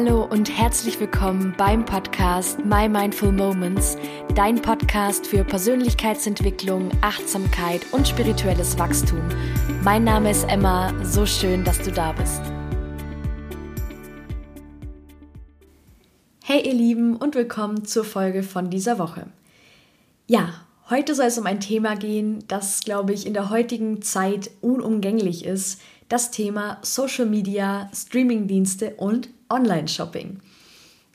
[0.00, 3.96] Hallo und herzlich willkommen beim Podcast My Mindful Moments,
[4.36, 9.20] dein Podcast für Persönlichkeitsentwicklung, Achtsamkeit und spirituelles Wachstum.
[9.82, 12.40] Mein Name ist Emma, so schön, dass du da bist.
[16.44, 19.26] Hey ihr Lieben und willkommen zur Folge von dieser Woche.
[20.28, 24.52] Ja, heute soll es um ein Thema gehen, das, glaube ich, in der heutigen Zeit
[24.60, 25.80] unumgänglich ist.
[26.08, 30.40] Das Thema Social Media, Streamingdienste und Online-Shopping.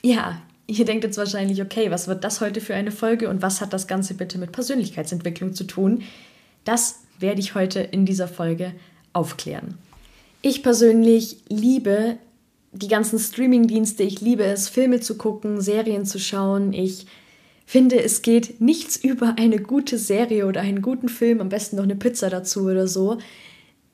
[0.04, 3.62] Ja, ihr denkt jetzt wahrscheinlich, okay, was wird das heute für eine Folge und was
[3.62, 6.04] hat das Ganze bitte mit Persönlichkeitsentwicklung zu tun?
[6.66, 8.74] Das werde ich heute in dieser Folge
[9.14, 9.78] aufklären.
[10.42, 12.18] Ich persönlich liebe
[12.72, 14.04] die ganzen Streaming-Dienste.
[14.04, 16.74] Ich liebe es, Filme zu gucken, Serien zu schauen.
[16.74, 17.06] Ich
[17.66, 21.84] finde, es geht nichts über eine gute Serie oder einen guten Film, am besten noch
[21.84, 23.20] eine Pizza dazu oder so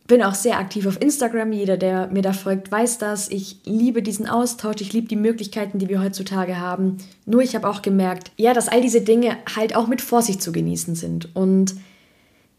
[0.09, 1.53] bin auch sehr aktiv auf Instagram.
[1.53, 3.29] Jeder, der mir da folgt, weiß das.
[3.29, 4.81] Ich liebe diesen Austausch.
[4.81, 6.97] Ich liebe die Möglichkeiten, die wir heutzutage haben.
[7.25, 10.51] Nur ich habe auch gemerkt, ja, dass all diese Dinge halt auch mit Vorsicht zu
[10.51, 11.33] genießen sind.
[11.35, 11.75] Und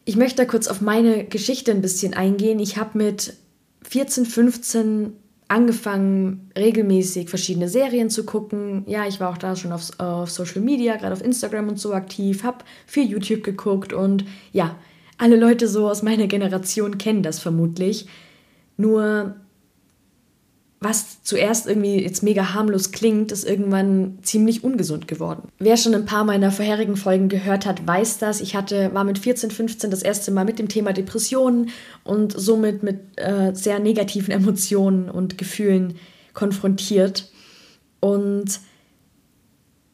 [0.05, 2.61] ich möchte da kurz auf meine Geschichte ein bisschen eingehen.
[2.61, 3.35] Ich habe mit
[3.83, 5.13] 14, 15
[5.49, 8.85] angefangen, regelmäßig verschiedene Serien zu gucken.
[8.87, 11.93] Ja, ich war auch da schon auf, auf Social Media, gerade auf Instagram und so
[11.93, 14.77] aktiv, habe viel YouTube geguckt und ja,
[15.21, 18.07] alle Leute so aus meiner Generation kennen das vermutlich.
[18.77, 19.37] Nur
[20.83, 25.49] was zuerst irgendwie jetzt mega harmlos klingt, ist irgendwann ziemlich ungesund geworden.
[25.59, 28.41] Wer schon ein paar meiner vorherigen Folgen gehört hat, weiß das.
[28.41, 31.69] Ich hatte, war mit 14, 15 das erste Mal mit dem Thema Depressionen
[32.03, 35.97] und somit mit äh, sehr negativen Emotionen und Gefühlen
[36.33, 37.31] konfrontiert.
[38.01, 38.59] Und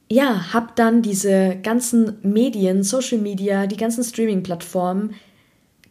[0.09, 5.15] ja, habe dann diese ganzen Medien, Social Media, die ganzen Streaming-Plattformen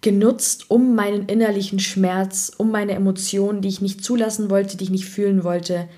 [0.02, 4.92] genutzt, um meinen innerlichen Schmerz, um meine Emotionen, die ich nicht zulassen wollte, die ich
[4.92, 5.90] nicht fühlen wollte,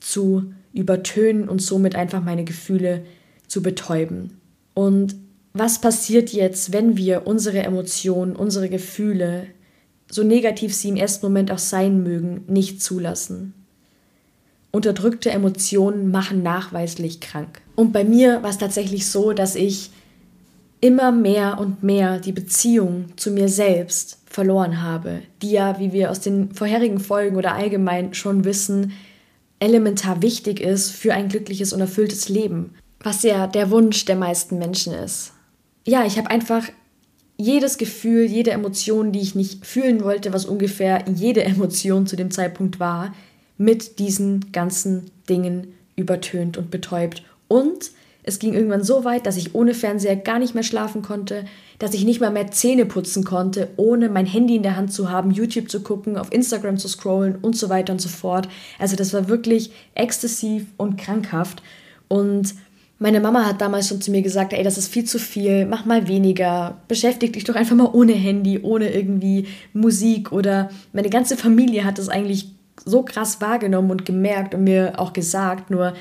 [0.00, 3.04] zu übertönen und somit einfach meine Gefühle
[3.48, 4.40] zu betäuben.
[4.74, 5.16] Und
[5.52, 9.48] was passiert jetzt, wenn wir unsere Emotionen, unsere Gefühle,
[10.10, 13.54] so negativ sie im ersten Moment auch sein mögen, nicht zulassen?
[14.70, 17.62] Unterdrückte Emotionen machen nachweislich krank.
[17.74, 19.90] Und bei mir war es tatsächlich so, dass ich
[20.80, 26.10] immer mehr und mehr die Beziehung zu mir selbst verloren habe, die ja, wie wir
[26.10, 28.92] aus den vorherigen Folgen oder allgemein schon wissen,
[29.58, 34.58] elementar wichtig ist für ein glückliches und erfülltes Leben, was ja der Wunsch der meisten
[34.58, 35.32] Menschen ist.
[35.86, 36.68] Ja, ich habe einfach
[37.36, 42.30] jedes Gefühl, jede Emotion, die ich nicht fühlen wollte, was ungefähr jede Emotion zu dem
[42.30, 43.14] Zeitpunkt war,
[43.58, 47.22] mit diesen ganzen Dingen übertönt und betäubt.
[47.48, 47.90] Und
[48.22, 51.44] es ging irgendwann so weit, dass ich ohne Fernseher gar nicht mehr schlafen konnte,
[51.78, 55.10] dass ich nicht mal mehr Zähne putzen konnte, ohne mein Handy in der Hand zu
[55.10, 58.48] haben, YouTube zu gucken, auf Instagram zu scrollen und so weiter und so fort.
[58.78, 61.62] Also das war wirklich exzessiv und krankhaft.
[62.08, 62.54] Und
[62.98, 65.86] meine Mama hat damals schon zu mir gesagt, ey, das ist viel zu viel, mach
[65.86, 71.36] mal weniger, beschäftige dich doch einfach mal ohne Handy, ohne irgendwie Musik oder meine ganze
[71.36, 75.70] Familie hat das eigentlich so krass wahrgenommen und gemerkt und mir auch gesagt.
[75.70, 75.94] Nur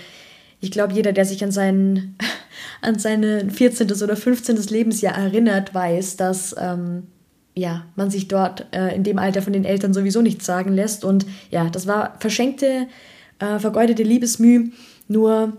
[0.59, 2.17] ich glaube, jeder, der sich an, seinen,
[2.81, 3.91] an sein 14.
[3.91, 4.57] oder 15.
[4.69, 7.03] Lebensjahr erinnert, weiß, dass ähm,
[7.55, 11.03] ja, man sich dort äh, in dem Alter von den Eltern sowieso nichts sagen lässt.
[11.03, 12.87] Und ja, das war verschenkte,
[13.39, 14.71] äh, vergeudete Liebesmüh.
[15.07, 15.53] Nur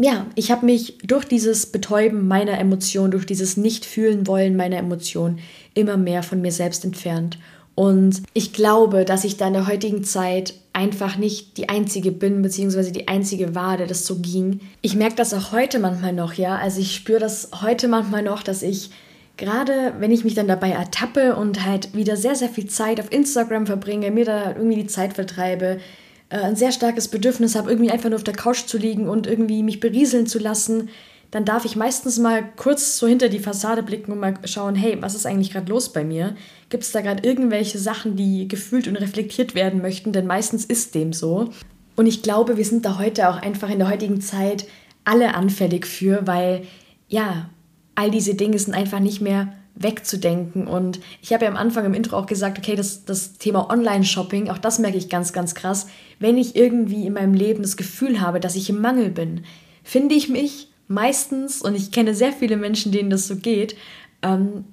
[0.00, 5.40] ja, ich habe mich durch dieses Betäuben meiner Emotionen, durch dieses Nicht-Fühlen wollen meiner Emotionen
[5.74, 7.38] immer mehr von mir selbst entfernt.
[7.78, 12.42] Und ich glaube, dass ich da in der heutigen Zeit einfach nicht die Einzige bin,
[12.42, 14.58] beziehungsweise die Einzige war, der das so ging.
[14.82, 16.56] Ich merke das auch heute manchmal noch, ja.
[16.56, 18.90] Also ich spüre das heute manchmal noch, dass ich
[19.36, 23.12] gerade, wenn ich mich dann dabei ertappe und halt wieder sehr, sehr viel Zeit auf
[23.12, 25.78] Instagram verbringe, mir da irgendwie die Zeit vertreibe,
[26.30, 29.28] äh, ein sehr starkes Bedürfnis habe, irgendwie einfach nur auf der Couch zu liegen und
[29.28, 30.88] irgendwie mich berieseln zu lassen,
[31.30, 34.96] dann darf ich meistens mal kurz so hinter die Fassade blicken und mal schauen, hey,
[35.00, 36.34] was ist eigentlich gerade los bei mir?
[36.70, 40.12] Gibt es da gerade irgendwelche Sachen, die gefühlt und reflektiert werden möchten?
[40.12, 41.50] Denn meistens ist dem so.
[41.96, 44.66] Und ich glaube, wir sind da heute auch einfach in der heutigen Zeit
[45.04, 46.62] alle anfällig für, weil
[47.08, 47.50] ja,
[47.94, 50.66] all diese Dinge sind einfach nicht mehr wegzudenken.
[50.66, 54.48] Und ich habe ja am Anfang im Intro auch gesagt, okay, das, das Thema Online-Shopping,
[54.48, 55.88] auch das merke ich ganz, ganz krass.
[56.18, 59.44] Wenn ich irgendwie in meinem Leben das Gefühl habe, dass ich im Mangel bin,
[59.82, 63.76] finde ich mich meistens, und ich kenne sehr viele Menschen, denen das so geht,
[64.22, 64.64] ähm,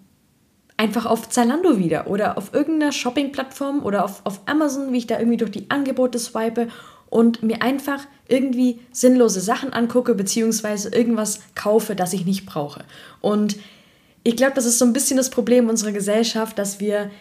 [0.78, 5.20] einfach auf Zalando wieder oder auf irgendeiner Shopping-Plattform oder auf, auf Amazon, wie ich da
[5.20, 6.68] irgendwie durch die Angebote swipe
[7.10, 12.84] und mir einfach irgendwie sinnlose Sachen angucke, beziehungsweise irgendwas kaufe, das ich nicht brauche.
[13.22, 13.58] Und
[14.24, 17.12] ich glaube, das ist so ein bisschen das Problem unserer Gesellschaft, dass wir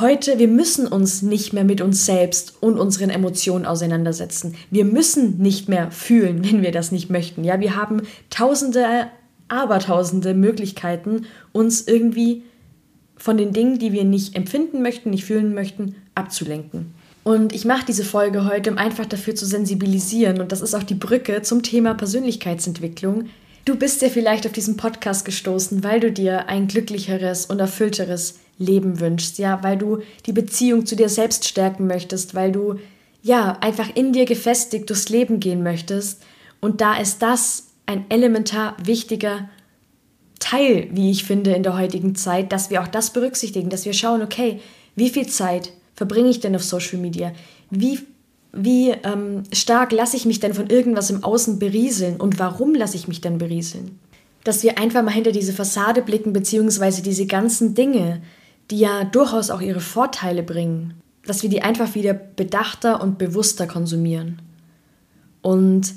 [0.00, 4.54] heute, wir müssen uns nicht mehr mit uns selbst und unseren Emotionen auseinandersetzen.
[4.70, 7.44] Wir müssen nicht mehr fühlen, wenn wir das nicht möchten.
[7.44, 9.08] Ja, wir haben tausende,
[9.48, 12.42] abertausende Möglichkeiten, uns irgendwie
[13.16, 16.92] von den Dingen, die wir nicht empfinden möchten, nicht fühlen möchten, abzulenken.
[17.22, 20.40] Und ich mache diese Folge heute, um einfach dafür zu sensibilisieren.
[20.40, 23.30] Und das ist auch die Brücke zum Thema Persönlichkeitsentwicklung.
[23.64, 28.40] Du bist ja vielleicht auf diesen Podcast gestoßen, weil du dir ein glücklicheres und erfüllteres
[28.58, 32.76] Leben wünschst, ja, weil du die Beziehung zu dir selbst stärken möchtest, weil du
[33.22, 36.22] ja einfach in dir gefestigt durchs Leben gehen möchtest.
[36.60, 39.48] Und da ist das ein elementar wichtiger
[40.38, 43.94] Teil, wie ich finde, in der heutigen Zeit, dass wir auch das berücksichtigen, dass wir
[43.94, 44.60] schauen, okay,
[44.94, 47.32] wie viel Zeit verbringe ich denn auf Social Media?
[47.70, 48.00] Wie,
[48.52, 52.96] wie ähm, stark lasse ich mich denn von irgendwas im Außen berieseln und warum lasse
[52.96, 53.98] ich mich denn berieseln?
[54.44, 58.20] Dass wir einfach mal hinter diese Fassade blicken, beziehungsweise diese ganzen Dinge,
[58.70, 60.94] die ja durchaus auch ihre Vorteile bringen,
[61.26, 64.40] dass wir die einfach wieder bedachter und bewusster konsumieren.
[65.42, 65.94] Und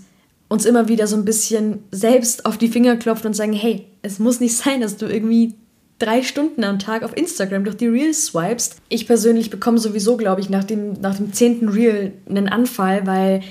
[0.49, 4.19] uns immer wieder so ein bisschen selbst auf die Finger klopfen und sagen, hey, es
[4.19, 5.55] muss nicht sein, dass du irgendwie
[5.99, 8.77] drei Stunden am Tag auf Instagram durch die Reels swipest.
[8.87, 13.41] Ich persönlich bekomme sowieso, glaube ich, nach dem, nach dem zehnten Reel einen Anfall, weil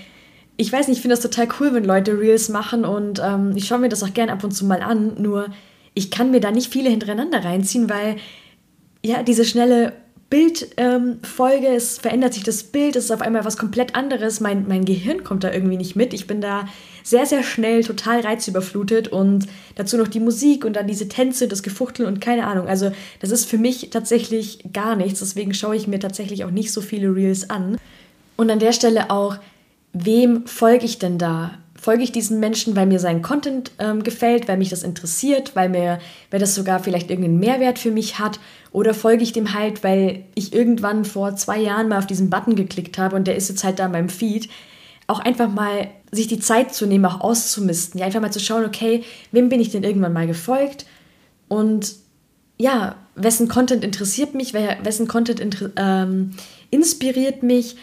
[0.57, 3.67] ich weiß nicht, ich finde das total cool, wenn Leute Reels machen und ähm, ich
[3.67, 5.49] schaue mir das auch gern ab und zu mal an, nur
[5.93, 8.17] ich kann mir da nicht viele hintereinander reinziehen, weil
[9.07, 9.93] ja, diese schnelle
[10.29, 14.41] Bildfolge, ähm, es verändert sich das Bild, es ist auf einmal was komplett anderes.
[14.41, 16.13] Mein, mein Gehirn kommt da irgendwie nicht mit.
[16.13, 16.69] Ich bin da
[17.05, 21.63] sehr, sehr schnell total reizüberflutet und dazu noch die Musik und dann diese Tänze, das
[21.63, 22.67] Gefuchtel und keine Ahnung.
[22.67, 25.21] Also, das ist für mich tatsächlich gar nichts.
[25.21, 27.79] Deswegen schaue ich mir tatsächlich auch nicht so viele Reels an.
[28.35, 29.37] Und an der Stelle auch,
[29.93, 31.59] wem folge ich denn da?
[31.87, 35.69] Folge ich diesen Menschen, weil mir sein Content ähm, gefällt, weil mich das interessiert, weil
[35.69, 36.01] mir,
[36.33, 38.41] weil das sogar vielleicht irgendeinen Mehrwert für mich hat,
[38.73, 42.57] oder folge ich dem halt, weil ich irgendwann vor zwei Jahren mal auf diesen Button
[42.57, 44.49] geklickt habe und der ist jetzt halt da in meinem Feed.
[45.07, 48.65] Auch einfach mal sich die Zeit zu nehmen, auch auszumisten, ja, einfach mal zu schauen,
[48.65, 50.87] okay, wem bin ich denn irgendwann mal gefolgt?
[51.47, 51.95] Und
[52.59, 56.33] ja, wessen Content interessiert mich, wessen Content ähm,
[56.71, 57.77] inspiriert mich,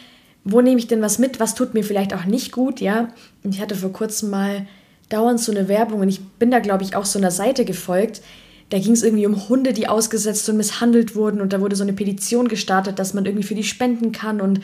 [0.44, 3.10] wo nehme ich denn was mit, was tut mir vielleicht auch nicht gut, ja.
[3.44, 4.66] Und ich hatte vor kurzem mal
[5.10, 8.22] dauernd so eine Werbung und ich bin da, glaube ich, auch so einer Seite gefolgt.
[8.70, 11.84] Da ging es irgendwie um Hunde, die ausgesetzt und misshandelt wurden und da wurde so
[11.84, 14.62] eine Petition gestartet, dass man irgendwie für die spenden kann und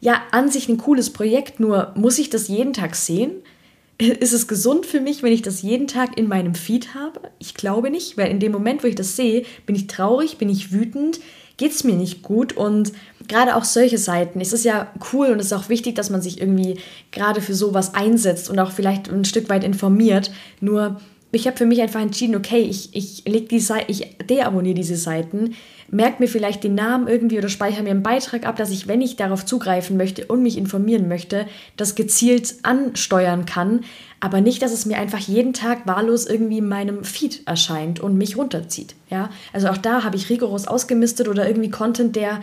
[0.00, 3.30] ja, an sich ein cooles Projekt, nur muss ich das jeden Tag sehen?
[3.98, 7.20] Ist es gesund für mich, wenn ich das jeden Tag in meinem Feed habe?
[7.38, 10.50] Ich glaube nicht, weil in dem Moment, wo ich das sehe, bin ich traurig, bin
[10.50, 11.20] ich wütend,
[11.56, 12.52] geht es mir nicht gut.
[12.54, 12.92] Und
[13.28, 16.22] gerade auch solche Seiten, es ist ja cool und es ist auch wichtig, dass man
[16.22, 16.78] sich irgendwie
[17.10, 20.30] gerade für sowas einsetzt und auch vielleicht ein Stück weit informiert.
[20.60, 21.00] Nur
[21.32, 24.96] ich habe für mich einfach entschieden, okay, ich, ich leg die Seite, ich deabonniere diese
[24.96, 25.54] Seiten,
[25.90, 29.00] merke mir vielleicht den Namen irgendwie oder speichere mir einen Beitrag ab, dass ich, wenn
[29.00, 31.46] ich darauf zugreifen möchte und mich informieren möchte,
[31.76, 33.80] das gezielt ansteuern kann,
[34.20, 38.16] aber nicht, dass es mir einfach jeden Tag wahllos irgendwie in meinem Feed erscheint und
[38.16, 38.94] mich runterzieht.
[39.10, 42.42] Ja, also auch da habe ich rigoros ausgemistet oder irgendwie Content, der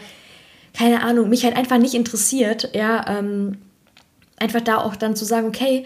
[0.73, 2.69] keine Ahnung, mich halt einfach nicht interessiert.
[2.73, 3.57] Ja, ähm,
[4.37, 5.85] einfach da auch dann zu sagen, okay,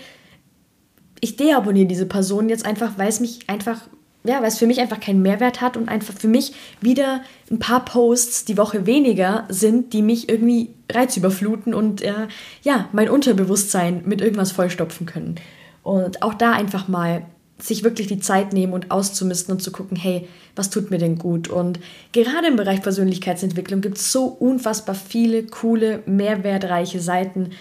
[1.23, 3.79] ich deabonniere diese Person jetzt einfach, weil es mich einfach,
[4.25, 7.59] ja, weil es für mich einfach keinen Mehrwert hat und einfach für mich wieder ein
[7.59, 12.27] paar Posts die Woche weniger sind, die mich irgendwie reizüberfluten und äh,
[12.63, 15.35] ja, mein Unterbewusstsein mit irgendwas vollstopfen können.
[15.81, 17.25] Und auch da einfach mal
[17.57, 21.17] sich wirklich die Zeit nehmen und auszumisten und zu gucken, hey, was tut mir denn
[21.17, 21.47] gut?
[21.47, 21.79] Und
[22.11, 27.51] gerade im Bereich Persönlichkeitsentwicklung gibt es so unfassbar viele coole, mehrwertreiche Seiten,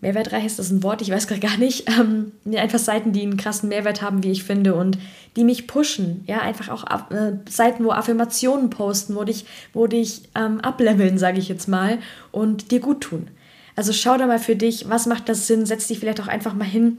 [0.00, 1.88] Mehrwertreich ist das ein Wort, ich weiß gerade gar nicht.
[1.98, 4.98] Ähm, einfach Seiten, die einen krassen Mehrwert haben, wie ich finde, und
[5.36, 6.22] die mich pushen.
[6.26, 11.38] Ja, einfach auch äh, Seiten, wo Affirmationen posten, wo dich, wo dich ähm, ableveln, sage
[11.38, 11.98] ich jetzt mal,
[12.32, 13.28] und dir gut tun.
[13.74, 15.66] Also schau da mal für dich, was macht das Sinn?
[15.66, 16.98] Setz dich vielleicht auch einfach mal hin.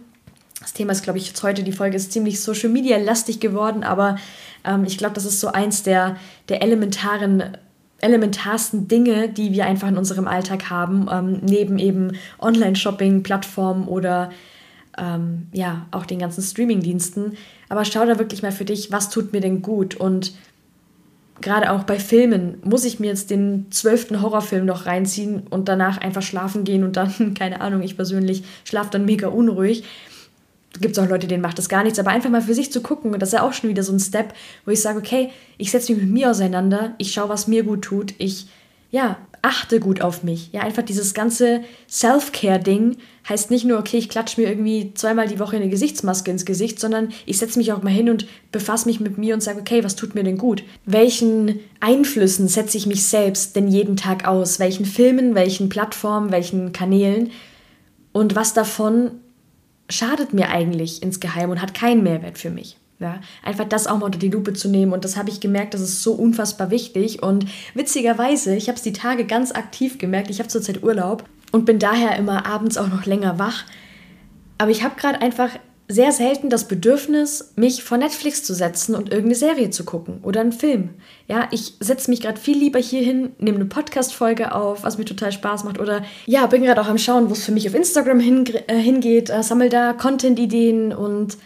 [0.59, 3.83] Das Thema ist, glaube ich, jetzt heute, die Folge ist ziemlich Social Media lastig geworden,
[3.83, 4.17] aber
[4.65, 6.17] ähm, ich glaube, das ist so eins der,
[6.49, 7.57] der elementaren
[7.99, 14.29] elementarsten Dinge, die wir einfach in unserem Alltag haben, ähm, neben eben Online-Shopping-Plattformen oder
[14.97, 17.37] ähm, ja, auch den ganzen Streaming-Diensten.
[17.69, 20.33] Aber schau da wirklich mal für dich, was tut mir denn gut und
[21.41, 25.99] gerade auch bei Filmen, muss ich mir jetzt den zwölften Horrorfilm noch reinziehen und danach
[25.99, 29.83] einfach schlafen gehen und dann, keine Ahnung, ich persönlich schlafe dann mega unruhig
[30.79, 32.81] gibt es auch Leute, denen macht das gar nichts, aber einfach mal für sich zu
[32.81, 34.33] gucken, und das ist ja auch schon wieder so ein Step,
[34.65, 37.81] wo ich sage, okay, ich setze mich mit mir auseinander, ich schaue, was mir gut
[37.83, 38.47] tut, ich
[38.89, 40.51] ja, achte gut auf mich.
[40.53, 42.97] Ja, einfach dieses ganze Self-Care-Ding
[43.27, 46.79] heißt nicht nur, okay, ich klatsche mir irgendwie zweimal die Woche eine Gesichtsmaske ins Gesicht,
[46.79, 49.83] sondern ich setze mich auch mal hin und befasse mich mit mir und sage, okay,
[49.83, 50.63] was tut mir denn gut?
[50.85, 54.59] Welchen Einflüssen setze ich mich selbst denn jeden Tag aus?
[54.59, 57.31] Welchen Filmen, welchen Plattformen, welchen Kanälen?
[58.13, 59.11] Und was davon
[59.89, 62.77] schadet mir eigentlich insgeheim und hat keinen Mehrwert für mich?
[62.99, 64.91] Ja, einfach das auch mal unter die Lupe zu nehmen.
[64.91, 67.21] Und das habe ich gemerkt, das ist so unfassbar wichtig.
[67.21, 70.31] Und witzigerweise, ich habe es die Tage ganz aktiv gemerkt.
[70.31, 73.65] Ich habe zurzeit Urlaub und bin daher immer abends auch noch länger wach.
[74.57, 75.51] Aber ich habe gerade einfach
[75.89, 80.41] sehr selten das Bedürfnis, mich vor Netflix zu setzen und irgendeine Serie zu gucken oder
[80.41, 80.89] einen Film.
[81.27, 85.05] Ja, ich setze mich gerade viel lieber hier hin, nehme eine Podcast-Folge auf, was mir
[85.05, 85.79] total Spaß macht.
[85.79, 88.75] Oder ja, bin gerade auch am Schauen, wo es für mich auf Instagram hin, äh,
[88.75, 91.37] hingeht, äh, sammle da Content-Ideen und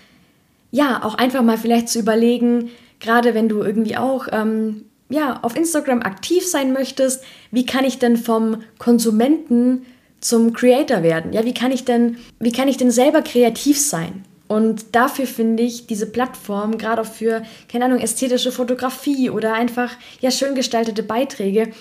[0.71, 2.69] ja, auch einfach mal vielleicht zu überlegen,
[2.99, 7.99] gerade wenn du irgendwie auch ähm, ja, auf Instagram aktiv sein möchtest, wie kann ich
[7.99, 9.85] denn vom Konsumenten
[10.19, 11.33] zum Creator werden?
[11.33, 14.23] Ja, wie kann ich denn, wie kann ich denn selber kreativ sein?
[14.51, 17.41] Und dafür finde ich diese Plattform, gerade auch für,
[17.71, 21.71] keine Ahnung, ästhetische Fotografie oder einfach ja schön gestaltete Beiträge,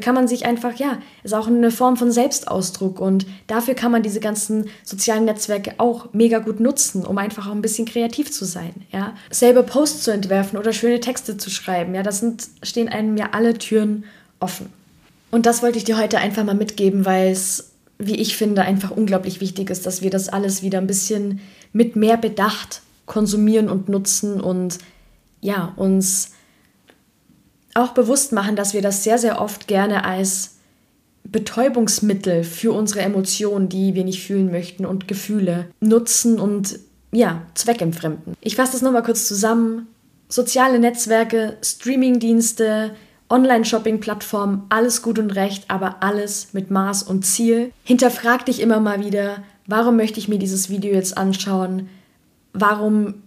[0.00, 4.04] kann man sich einfach, ja, ist auch eine Form von Selbstausdruck und dafür kann man
[4.04, 8.44] diese ganzen sozialen Netzwerke auch mega gut nutzen, um einfach auch ein bisschen kreativ zu
[8.44, 9.16] sein, ja.
[9.32, 13.30] Selber Posts zu entwerfen oder schöne Texte zu schreiben, ja, das sind, stehen einem ja
[13.32, 14.04] alle Türen
[14.38, 14.72] offen.
[15.32, 18.92] Und das wollte ich dir heute einfach mal mitgeben, weil es, wie ich finde, einfach
[18.92, 21.40] unglaublich wichtig ist, dass wir das alles wieder ein bisschen
[21.72, 24.78] mit mehr Bedacht konsumieren und nutzen und
[25.40, 26.32] ja, uns
[27.74, 30.56] auch bewusst machen, dass wir das sehr, sehr oft gerne als
[31.24, 36.80] Betäubungsmittel für unsere Emotionen, die wir nicht fühlen möchten und Gefühle nutzen und
[37.12, 38.34] ja, zweckentfremden.
[38.40, 39.88] Ich fasse das nochmal kurz zusammen.
[40.28, 42.92] Soziale Netzwerke, Streamingdienste,
[43.28, 47.72] Online-Shopping-Plattformen, alles gut und recht, aber alles mit Maß und Ziel.
[47.84, 51.88] Hinterfrag dich immer mal wieder, warum möchte ich mir dieses Video jetzt anschauen?
[52.52, 53.22] Warum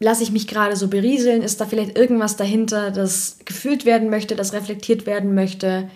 [0.00, 1.42] lasse ich mich gerade so berieseln?
[1.42, 5.88] Ist da vielleicht irgendwas dahinter, das gefühlt werden möchte, das reflektiert werden möchte?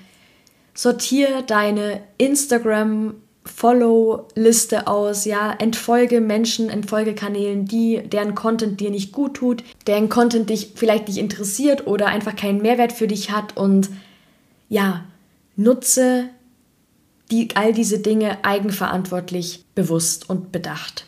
[0.75, 3.15] Sortiere deine Instagram
[3.45, 10.09] Follow-Liste aus, ja, entfolge Menschen, entfolge Kanälen, die, deren Content dir nicht gut tut, deren
[10.09, 13.89] Content dich vielleicht nicht interessiert oder einfach keinen Mehrwert für dich hat und
[14.69, 15.05] ja,
[15.57, 16.29] nutze
[17.31, 21.05] die, all diese Dinge eigenverantwortlich, bewusst und bedacht.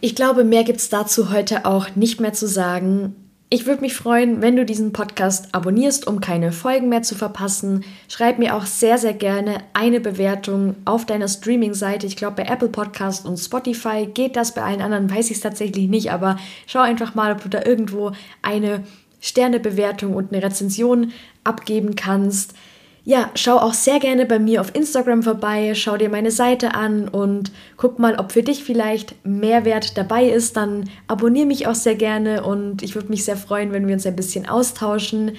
[0.00, 3.16] Ich glaube, mehr gibt es dazu heute auch nicht mehr zu sagen.
[3.50, 7.82] Ich würde mich freuen, wenn du diesen Podcast abonnierst, um keine Folgen mehr zu verpassen.
[8.08, 12.06] Schreib mir auch sehr, sehr gerne eine Bewertung auf deiner Streaming-Seite.
[12.06, 15.42] Ich glaube, bei Apple Podcast und Spotify geht das, bei allen anderen weiß ich es
[15.42, 16.38] tatsächlich nicht, aber
[16.68, 18.84] schau einfach mal, ob du da irgendwo eine
[19.20, 21.10] Sternebewertung und eine Rezension
[21.42, 22.54] abgeben kannst
[23.04, 27.08] ja, schau auch sehr gerne bei mir auf Instagram vorbei, schau dir meine Seite an
[27.08, 30.56] und guck mal, ob für dich vielleicht Mehrwert dabei ist.
[30.56, 34.06] Dann abonniere mich auch sehr gerne und ich würde mich sehr freuen, wenn wir uns
[34.06, 35.32] ein bisschen austauschen.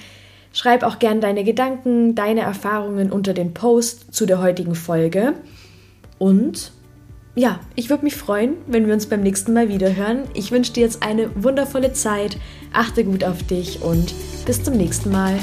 [0.52, 5.34] Schreib auch gerne deine Gedanken, deine Erfahrungen unter den Post zu der heutigen Folge.
[6.20, 6.74] Und
[7.36, 10.24] ja, ich würde mich freuen, wenn wir uns beim nächsten Mal wieder hören.
[10.34, 12.38] Ich wünsche dir jetzt eine wundervolle Zeit,
[12.74, 14.14] achte gut auf dich und
[14.46, 15.40] bis zum nächsten Mal.